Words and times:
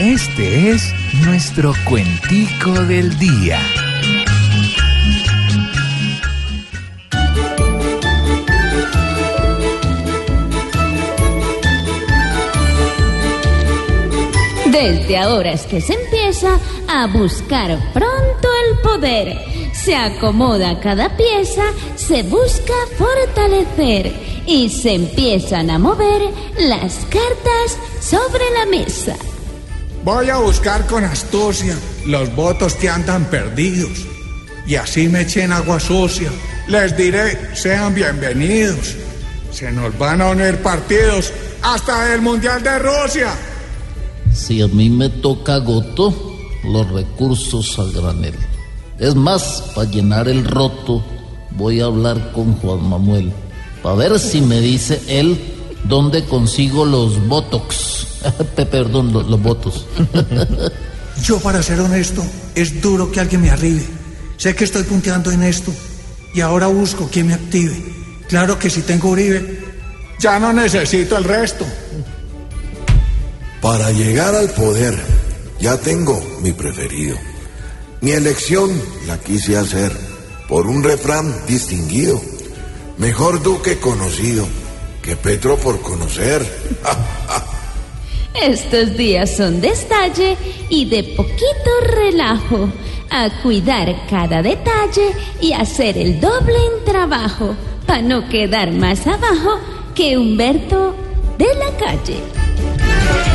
Este 0.00 0.70
es 0.70 0.94
nuestro 1.24 1.72
cuentico 1.84 2.70
del 2.84 3.18
día. 3.18 3.58
Desde 14.70 15.18
ahora 15.18 15.50
es 15.50 15.62
que 15.66 15.80
se 15.80 15.94
empieza 15.94 16.60
a 16.86 17.08
buscar 17.08 17.76
pronto 17.92 18.48
el 18.68 18.78
poder. 18.78 19.36
Se 19.72 19.96
acomoda 19.96 20.78
cada 20.78 21.16
pieza, 21.16 21.64
se 21.96 22.22
busca 22.22 22.74
fortalecer 22.96 24.12
y 24.46 24.68
se 24.68 24.94
empiezan 24.94 25.70
a 25.70 25.80
mover 25.80 26.22
las 26.56 27.04
cartas 27.06 27.76
sobre 28.00 28.48
la 28.52 28.66
mesa. 28.66 29.16
Voy 30.08 30.30
a 30.30 30.38
buscar 30.38 30.86
con 30.86 31.04
astucia 31.04 31.76
los 32.06 32.34
votos 32.34 32.74
que 32.76 32.88
andan 32.88 33.26
perdidos 33.26 34.06
y 34.66 34.74
así 34.74 35.06
me 35.06 35.20
echen 35.20 35.52
agua 35.52 35.78
sucia. 35.78 36.30
Les 36.66 36.96
diré, 36.96 37.54
sean 37.54 37.94
bienvenidos. 37.94 38.96
Se 39.52 39.70
nos 39.70 39.98
van 39.98 40.22
a 40.22 40.30
unir 40.30 40.62
partidos 40.62 41.30
hasta 41.60 42.14
el 42.14 42.22
Mundial 42.22 42.62
de 42.62 42.78
Rusia. 42.78 43.34
Si 44.32 44.62
a 44.62 44.68
mí 44.68 44.88
me 44.88 45.10
toca 45.10 45.58
goto, 45.58 46.38
los 46.64 46.90
recursos 46.90 47.78
al 47.78 47.92
granel. 47.92 48.34
Es 48.98 49.14
más, 49.14 49.62
para 49.74 49.90
llenar 49.90 50.26
el 50.26 50.42
roto, 50.46 51.04
voy 51.50 51.82
a 51.82 51.84
hablar 51.84 52.32
con 52.32 52.54
Juan 52.54 52.82
Manuel. 52.88 53.30
Para 53.82 53.96
ver 53.96 54.18
si 54.18 54.40
me 54.40 54.58
dice 54.62 55.02
él 55.06 55.57
dónde 55.84 56.24
consigo 56.24 56.84
los 56.84 57.26
botox. 57.26 58.06
Perdón, 58.70 59.12
los, 59.12 59.28
los 59.28 59.40
votos. 59.40 59.86
Yo, 61.22 61.38
para 61.40 61.62
ser 61.62 61.80
honesto, 61.80 62.24
es 62.54 62.80
duro 62.80 63.10
que 63.10 63.20
alguien 63.20 63.42
me 63.42 63.50
arribe. 63.50 63.84
Sé 64.36 64.54
que 64.54 64.64
estoy 64.64 64.84
punteando 64.84 65.32
en 65.32 65.42
esto 65.42 65.72
y 66.32 66.40
ahora 66.40 66.68
busco 66.68 67.08
quien 67.08 67.26
me 67.26 67.34
active. 67.34 67.74
Claro 68.28 68.58
que 68.58 68.70
si 68.70 68.82
tengo 68.82 69.08
Uribe, 69.08 69.58
ya 70.20 70.38
no 70.38 70.52
necesito 70.52 71.16
el 71.16 71.24
resto. 71.24 71.66
Para 73.60 73.90
llegar 73.90 74.34
al 74.34 74.50
poder, 74.50 74.96
ya 75.60 75.76
tengo 75.78 76.22
mi 76.42 76.52
preferido. 76.52 77.16
Mi 78.00 78.12
elección 78.12 78.70
la 79.08 79.18
quise 79.18 79.56
hacer 79.56 79.92
por 80.48 80.66
un 80.68 80.84
refrán 80.84 81.34
distinguido. 81.48 82.20
Mejor 82.96 83.42
duque 83.42 83.80
conocido 83.80 84.46
que 85.08 85.16
Petro 85.16 85.56
por 85.56 85.80
conocer. 85.80 86.46
Estos 88.34 88.94
días 88.94 89.34
son 89.34 89.58
de 89.58 89.68
estalle 89.68 90.36
y 90.68 90.84
de 90.84 91.02
poquito 91.02 91.70
relajo. 91.82 92.68
A 93.08 93.30
cuidar 93.42 94.06
cada 94.10 94.42
detalle 94.42 95.12
y 95.40 95.54
hacer 95.54 95.96
el 95.96 96.20
doble 96.20 96.56
en 96.56 96.84
trabajo. 96.84 97.56
Para 97.86 98.02
no 98.02 98.28
quedar 98.28 98.70
más 98.70 99.06
abajo 99.06 99.58
que 99.94 100.18
Humberto 100.18 100.94
de 101.38 101.54
la 101.54 101.74
calle. 101.78 103.27